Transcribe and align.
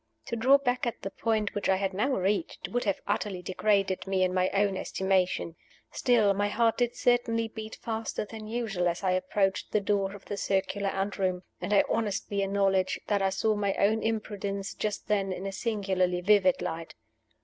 To 0.25 0.35
draw 0.35 0.57
back 0.57 0.87
at 0.87 1.03
the 1.03 1.11
point 1.11 1.53
which 1.53 1.69
I 1.69 1.75
had 1.75 1.93
now 1.93 2.09
reached 2.15 2.69
would 2.69 2.85
have 2.85 3.01
utterly 3.05 3.43
degraded 3.43 4.07
me 4.07 4.23
in 4.23 4.33
my 4.33 4.49
own 4.49 4.75
estimation. 4.75 5.55
Still, 5.91 6.33
my 6.33 6.47
heart 6.47 6.79
did 6.79 6.95
certainly 6.95 7.47
beat 7.47 7.75
faster 7.75 8.25
than 8.25 8.47
usual 8.47 8.87
as 8.87 9.03
I 9.03 9.11
approached 9.11 9.71
the 9.73 9.79
door 9.79 10.15
of 10.15 10.25
the 10.25 10.37
circular 10.37 10.89
anteroom; 10.89 11.43
and 11.61 11.71
I 11.71 11.83
honestly 11.87 12.41
acknowledge 12.41 12.99
that 13.05 13.21
I 13.21 13.29
saw 13.29 13.53
my 13.53 13.75
own 13.75 14.01
imprudence, 14.01 14.73
just 14.73 15.07
then, 15.07 15.31
in 15.31 15.45
a 15.45 15.51
singularly 15.51 16.21
vivid 16.21 16.63
light. 16.63 16.95